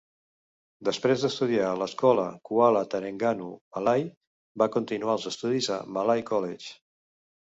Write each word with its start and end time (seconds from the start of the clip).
Després 0.87 1.23
d'estudiar 1.25 1.65
a 1.73 1.75
l'escola 1.81 2.23
Kuala 2.49 2.81
Terengganu 2.93 3.51
Malay, 3.77 4.07
va 4.63 4.69
continuar 4.79 5.17
els 5.19 5.29
estudis 5.35 5.71
al 5.77 5.85
Malay 5.99 6.25
College. 6.31 6.75